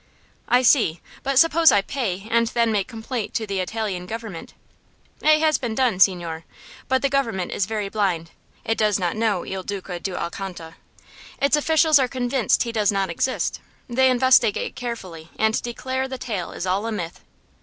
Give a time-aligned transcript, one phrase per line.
[0.47, 0.99] "I see.
[1.21, 4.55] But suppose I pay, and then make complaint to the Italian government?"
[5.21, 6.43] "It has been done, signore.
[6.87, 8.31] But the government is very blind.
[8.65, 10.73] It does not know Il Duca d' Alcanta.
[11.39, 13.61] Its officials are convinced he does not exist.
[13.87, 17.21] They investigate carefully, and declare the tale is all a myth."